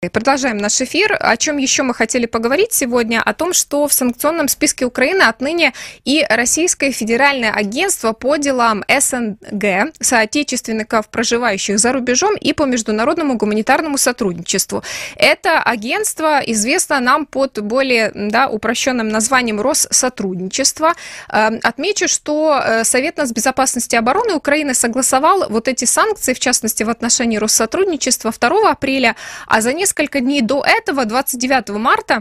[0.00, 1.16] Продолжаем наш эфир.
[1.18, 3.20] О чем еще мы хотели поговорить сегодня?
[3.20, 5.72] О том, что в санкционном списке Украины отныне
[6.04, 13.98] и Российское федеральное агентство по делам СНГ, соотечественников, проживающих за рубежом и по международному гуманитарному
[13.98, 14.84] сотрудничеству.
[15.16, 20.94] Это агентство известно нам под более да, упрощенным названием Россотрудничество.
[21.28, 26.84] Эм, отмечу, что э, Совет безопасности и обороны Украины согласовал вот эти санкции, в частности,
[26.84, 29.16] в отношении Россотрудничества 2 апреля,
[29.48, 32.20] а за несколько несколько дней до этого, 29 марта,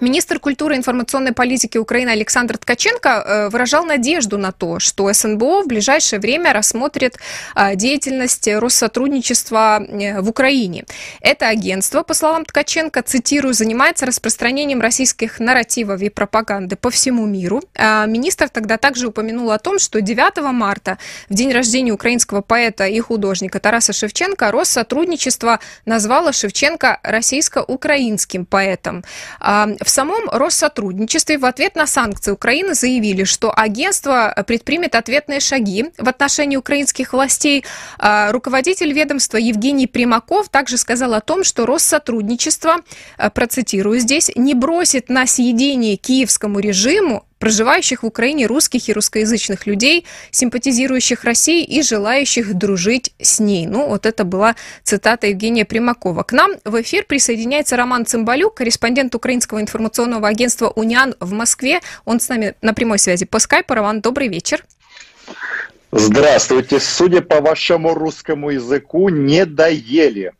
[0.00, 5.62] Министр культуры и информационной политики Украины Александр Ткаченко э, выражал надежду на то, что СНБО
[5.62, 7.18] в ближайшее время рассмотрит
[7.54, 10.84] э, деятельность Россотрудничества э, в Украине.
[11.20, 17.62] Это агентство, по словам Ткаченко, цитирую, занимается распространением российских нарративов и пропаганды по всему миру.
[17.78, 23.00] Министр тогда также упомянул о том, что 9 марта, в день рождения украинского поэта и
[23.00, 29.04] художника Тараса Шевченко, Россотрудничество назвало Шевченко российско-украинским поэтом.
[29.86, 36.08] В самом Россотрудничестве в ответ на санкции Украины заявили, что агентство предпримет ответные шаги в
[36.08, 37.64] отношении украинских властей.
[37.96, 42.78] А, руководитель ведомства Евгений Примаков также сказал о том, что Россотрудничество,
[43.16, 49.66] а, процитирую здесь, не бросит на съедение киевскому режиму проживающих в Украине русских и русскоязычных
[49.66, 53.66] людей, симпатизирующих России и желающих дружить с ней.
[53.66, 56.22] Ну, вот это была цитата Евгения Примакова.
[56.22, 61.80] К нам в эфир присоединяется Роман Цымбалюк, корреспондент украинского информационного агентства «Униан» в Москве.
[62.04, 63.74] Он с нами на прямой связи по скайпу.
[63.74, 64.64] Роман, добрый вечер.
[65.92, 66.80] Здравствуйте.
[66.80, 70.32] Судя по вашему русскому языку, не доели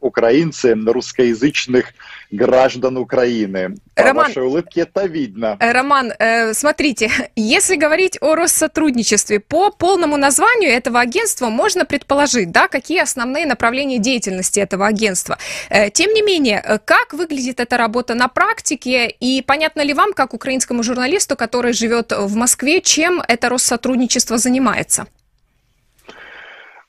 [0.00, 1.92] украинцы русскоязычных
[2.32, 3.76] граждан Украины.
[3.94, 5.56] По Роман, вашей улыбке это видно.
[5.60, 12.50] Э, Роман, э, смотрите, если говорить о Россотрудничестве, по полному названию этого агентства можно предположить,
[12.50, 15.38] да, какие основные направления деятельности этого агентства.
[15.68, 20.34] Э, тем не менее, как выглядит эта работа на практике и понятно ли вам, как
[20.34, 25.06] украинскому журналисту, который живет в Москве, чем это Россотрудничество занимается?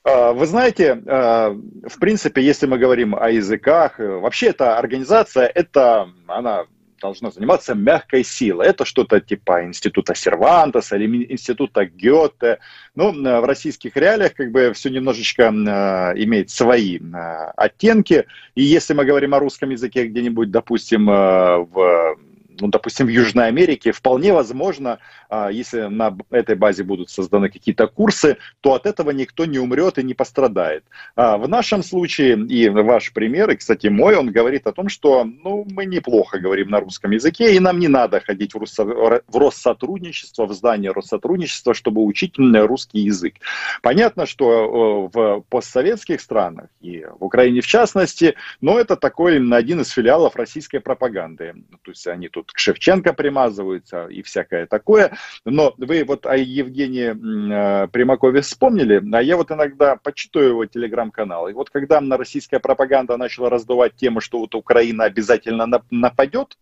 [0.04, 5.46] А, вы знаете, а, в принципе, если мы говорим о языках, э, вообще эта организация,
[5.46, 6.66] это, она
[7.00, 8.66] должна заниматься мягкой силой.
[8.66, 12.58] Это что-то типа института Сервантеса или института Гёте.
[12.94, 18.26] Ну, в российских реалиях как бы все немножечко э, имеет свои э, оттенки.
[18.54, 22.16] И если мы говорим о русском языке где-нибудь, допустим, э, в
[22.60, 24.98] ну, допустим, в Южной Америке, вполне возможно,
[25.28, 29.98] а, если на этой базе будут созданы какие-то курсы, то от этого никто не умрет
[29.98, 30.84] и не пострадает.
[31.16, 35.24] А, в нашем случае, и ваш пример, и, кстати, мой, он говорит о том, что
[35.24, 38.84] ну, мы неплохо говорим на русском языке, и нам не надо ходить в, Руссо...
[38.84, 43.34] в Россотрудничество, в здание Россотрудничества, чтобы учить русский язык.
[43.82, 49.90] Понятно, что в постсоветских странах, и в Украине в частности, но это такой один из
[49.90, 51.54] филиалов российской пропаганды.
[51.82, 55.16] То есть они тут к Шевченко примазываются и всякое такое.
[55.44, 61.48] Но вы вот о Евгении э, Примакове вспомнили, а я вот иногда почитаю его телеграм-канал.
[61.48, 66.56] И вот когда на российская пропаганда начала раздувать тему, что вот Украина обязательно нападет,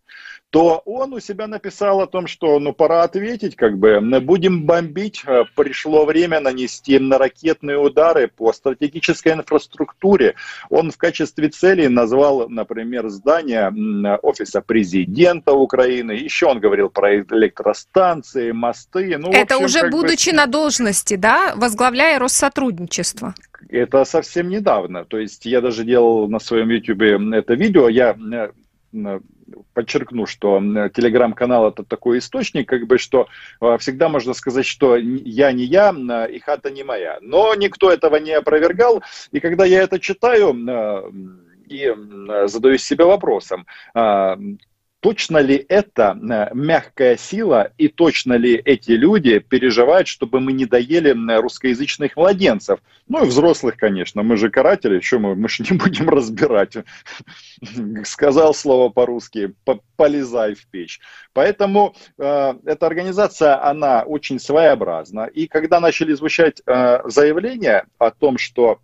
[0.53, 5.23] то он у себя написал о том, что ну пора ответить, как бы будем бомбить,
[5.25, 10.35] э, пришло время нанести на ракетные удары по стратегической инфраструктуре.
[10.69, 13.73] Он в качестве цели назвал, например, здание
[14.21, 19.17] офиса президента Украины, еще он говорил про электростанции, мосты.
[19.17, 20.37] Ну, Это общем, уже будучи бы...
[20.37, 23.33] на должности, да, возглавляя Россотрудничество?
[23.69, 25.05] Это совсем недавно.
[25.05, 27.01] То есть я даже делал на своем YouTube
[27.33, 27.89] это видео.
[27.89, 28.15] Я
[28.93, 29.19] э,
[29.73, 30.59] подчеркну, что
[30.93, 33.27] телеграм-канал это такой источник, как бы, что
[33.59, 35.91] а, всегда можно сказать, что я не я,
[36.29, 37.17] и хата не моя.
[37.21, 40.53] Но никто этого не опровергал, и когда я это читаю,
[41.67, 41.95] и
[42.45, 43.65] задаюсь себе вопросом,
[45.03, 50.65] точно ли это э, мягкая сила и точно ли эти люди переживают, чтобы мы не
[50.65, 52.79] доели русскоязычных младенцев?
[53.09, 56.77] Ну и взрослых, конечно, мы же каратели, что мы, мы же не будем разбирать.
[58.05, 59.53] Сказал слово по-русски,
[59.97, 61.01] полезай в печь.
[61.33, 65.25] Поэтому э, эта организация, она очень своеобразна.
[65.25, 68.79] И когда начали звучать э, заявления о том, что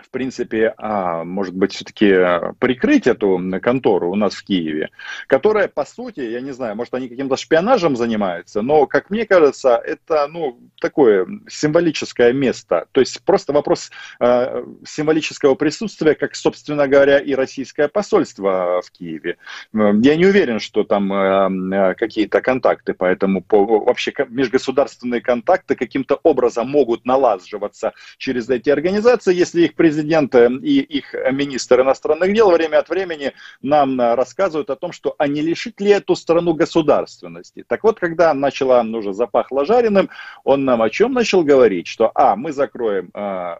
[0.00, 4.90] в принципе, а, может быть, все-таки э, прикрыть эту контору у нас в Киеве,
[5.26, 9.76] которая, по сути, я не знаю, может, они каким-то шпионажем занимаются, но, как мне кажется,
[9.76, 12.86] это, ну, такое символическое место.
[12.92, 19.36] То есть просто вопрос э, символического присутствия, как, собственно говоря, и российское посольство в Киеве.
[19.74, 26.18] Я не уверен, что там э, э какие-то контакты, поэтому по, вообще межгосударственные контакты каким-то
[26.22, 32.78] образом могут налаживаться через эти организации, если их президенты и их министр иностранных дел время
[32.78, 33.32] от времени
[33.62, 37.64] нам рассказывают о том, что они лишит ли эту страну государственности.
[37.66, 40.08] Так вот, когда начала уже запахло жареным,
[40.44, 41.88] он нам о чем начал говорить?
[41.88, 43.10] Что, а, мы закроем,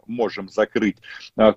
[0.07, 0.99] можем закрыть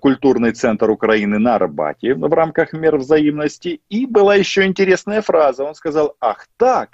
[0.00, 3.80] культурный центр Украины на Арбате в рамках мер взаимности.
[3.88, 5.62] И была еще интересная фраза.
[5.62, 6.90] Он сказал, ах так,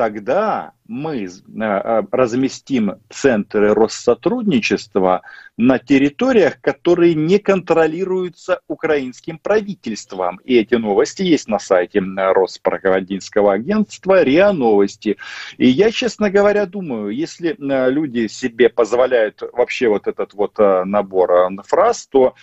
[0.00, 5.20] тогда мы э, разместим центры Россотрудничества
[5.58, 10.40] на территориях, которые не контролируются украинским правительством.
[10.42, 15.18] И эти новости есть на сайте Роспропагандинского агентства РИА Новости.
[15.58, 20.84] И я, честно говоря, думаю, если э, люди себе позволяют вообще вот этот вот э,
[20.84, 22.34] набор фраз, то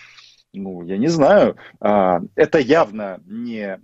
[0.53, 3.79] ну, я не знаю, а, это явно не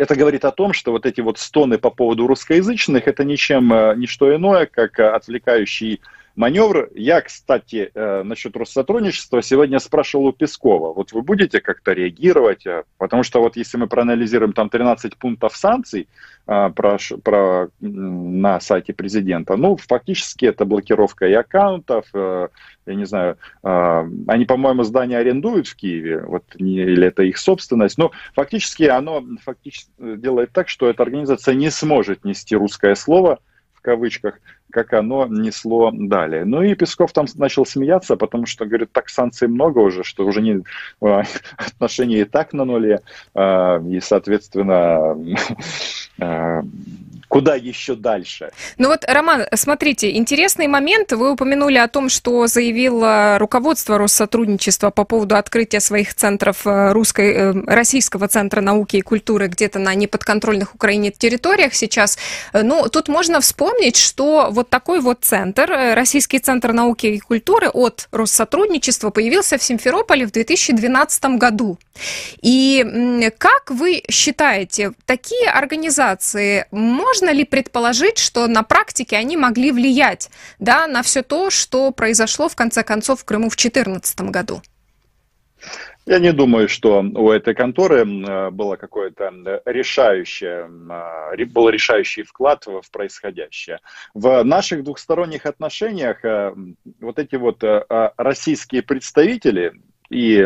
[0.00, 3.94] это говорит о том, что вот эти вот стоны по поводу русскоязычных это ничем э,
[3.96, 6.00] не что иное, как э, отвлекающий
[6.36, 6.90] маневр.
[6.94, 10.92] Я, кстати, э, насчет Россотрудничества сегодня спрашивал у Пескова.
[10.92, 12.64] Вот вы будете как-то реагировать?
[12.98, 16.08] Потому что вот если мы проанализируем там 13 пунктов санкций
[16.46, 22.48] про, про, на сайте президента, ну, фактически это блокировка и аккаунтов, я
[22.86, 28.84] не знаю, они, по-моему, здание арендуют в Киеве, вот, или это их собственность, но фактически
[28.84, 33.38] оно фактически делает так, что эта организация не сможет нести русское слово,
[33.74, 34.38] в кавычках,
[34.70, 36.44] как оно несло далее.
[36.44, 40.40] Ну и Песков там начал смеяться, потому что, говорит, так санкций много уже, что уже
[40.42, 40.62] не,
[41.02, 41.22] а,
[41.56, 43.00] отношения и так на нуле,
[43.34, 45.16] а, и, соответственно,
[46.20, 46.62] а,
[47.30, 48.50] куда еще дальше.
[48.76, 51.12] Ну вот, Роман, смотрите, интересный момент.
[51.12, 57.32] Вы упомянули о том, что заявило руководство Россотрудничества по поводу открытия своих центров э, русской,
[57.32, 62.18] э, российского центра науки и культуры где-то на неподконтрольных Украине территориях сейчас.
[62.52, 67.68] Ну, тут можно вспомнить, что вот такой вот центр, э, Российский центр науки и культуры
[67.68, 71.78] от Россотрудничества появился в Симферополе в 2012 году.
[72.42, 79.72] И как вы считаете, такие организации можно можно ли предположить, что на практике они могли
[79.72, 84.62] влиять да, на все то, что произошло в конце концов в Крыму в 2014 году?
[86.06, 88.06] Я не думаю, что у этой конторы
[88.50, 89.32] было какое-то
[89.66, 90.66] решающее,
[91.44, 93.80] был решающий вклад в происходящее.
[94.14, 96.54] В наших двухсторонних отношениях э,
[97.00, 97.84] вот эти вот э,
[98.16, 99.72] российские представители,
[100.08, 100.44] и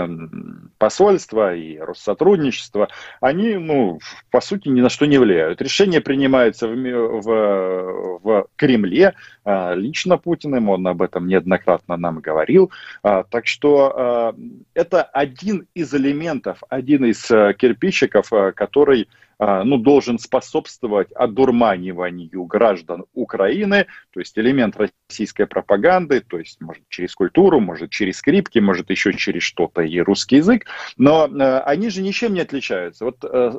[0.84, 2.88] посольство, и Россотрудничество,
[3.22, 4.00] они, ну,
[4.30, 5.62] по сути, ни на что не влияют.
[5.62, 9.14] Решение принимается в, в, в Кремле,
[9.46, 12.70] а, лично Путиным, он об этом неоднократно нам говорил.
[13.02, 14.34] А, так что а,
[14.74, 17.22] это один из элементов, один из
[17.56, 19.08] кирпичиков, который
[19.38, 26.82] а, ну, должен способствовать одурманиванию граждан Украины, то есть элемент российской пропаганды, то есть, может,
[26.88, 30.66] через культуру, может, через скрипки, может, еще через что-то и русский язык,
[30.96, 33.04] но э, они же ничем не отличаются.
[33.04, 33.52] Вот э,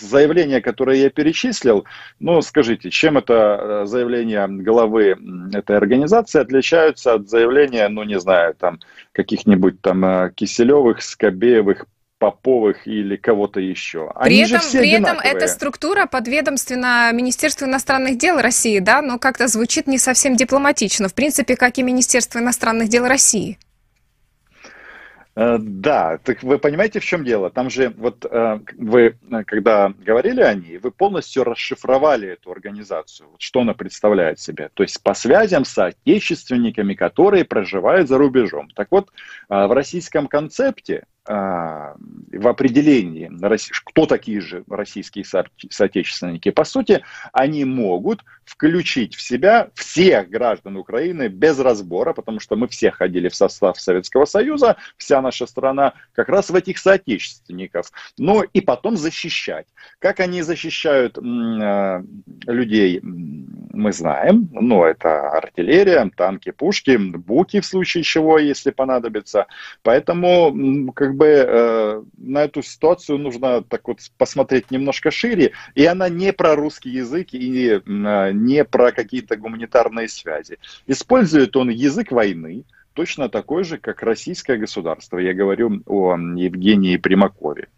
[0.00, 1.84] заявление, которое я перечислил,
[2.18, 5.16] ну, скажите, чем это э, заявление главы
[5.52, 8.80] этой организации отличаются от заявления, ну, не знаю, там,
[9.12, 11.86] каких-нибудь там э, Киселевых, Скобеевых,
[12.22, 14.12] Поповых или кого-то еще.
[14.14, 19.48] Они при этом, при этом эта структура подведомственна Министерству иностранных дел России, да, но как-то
[19.48, 23.58] звучит не совсем дипломатично, в принципе, как и Министерство иностранных дел России.
[25.34, 27.50] Э, да, так вы понимаете, в чем дело?
[27.50, 33.30] Там же вот э, вы, э, когда говорили о ней, вы полностью расшифровали эту организацию,
[33.30, 34.70] вот что она представляет себе.
[34.74, 38.68] То есть по связям с отечественниками, которые проживают за рубежом.
[38.74, 39.10] Так вот,
[39.48, 43.30] в российском концепте в определении,
[43.84, 51.28] кто такие же российские соотечественники, по сути, они могут включить в себя всех граждан Украины
[51.28, 56.28] без разбора, потому что мы все ходили в состав Советского Союза, вся наша страна как
[56.28, 59.66] раз в этих соотечественников, но и потом защищать.
[59.98, 62.02] Как они защищают а,
[62.46, 69.46] людей, мы знаем, ну, это артиллерия, танки, пушки, буки в случае чего, если понадобится.
[69.82, 76.10] Поэтому, как бы, э, на эту ситуацию нужно так вот посмотреть немножко шире, и она
[76.10, 80.58] не про русский язык и э, не про какие-то гуманитарные связи.
[80.86, 85.18] Использует он язык войны, точно такой же, как российское государство.
[85.18, 87.68] Я говорю о Евгении Примакове.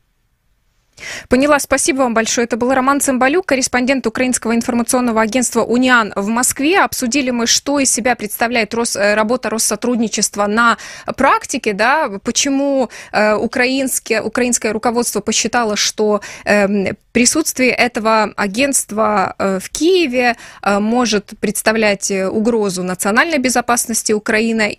[1.29, 2.47] Поняла, спасибо вам большое.
[2.47, 6.81] Это был Роман Цымбалюк, корреспондент украинского информационного агентства «Униан» в Москве.
[6.81, 10.79] Обсудили мы, что из себя представляет Рос, э, работа Россотрудничества на
[11.17, 19.71] практике, да, почему э, украинское, украинское руководство посчитало, что э, присутствие этого агентства э, в
[19.71, 24.71] Киеве э, может представлять угрозу национальной безопасности Украины